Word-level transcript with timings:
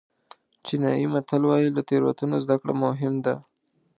چینایي 0.65 1.05
متل 1.13 1.41
وایي 1.45 1.69
له 1.73 1.81
تېروتنو 1.89 2.37
زده 2.43 2.55
کړه 2.61 2.73
مهم 2.83 3.13
ده. 3.25 3.35